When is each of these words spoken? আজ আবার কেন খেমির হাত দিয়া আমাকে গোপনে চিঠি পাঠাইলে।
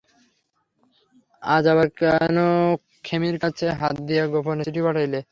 আজ 1.41 1.63
আবার 1.67 1.87
কেন 1.97 2.37
খেমির 3.03 3.35
হাত 3.79 3.95
দিয়া 4.07 4.21
আমাকে 4.21 4.33
গোপনে 4.35 4.63
চিঠি 4.67 4.81
পাঠাইলে। 4.85 5.21